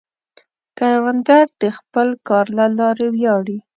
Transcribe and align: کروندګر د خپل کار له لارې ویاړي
کروندګر 0.77 1.45
د 1.61 1.63
خپل 1.77 2.07
کار 2.27 2.45
له 2.57 2.65
لارې 2.77 3.07
ویاړي 3.15 3.57